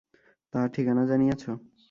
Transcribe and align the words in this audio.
তাহার 0.53 0.69
ঠিকানা 0.73 1.03
জানিয়াছ? 1.05 1.43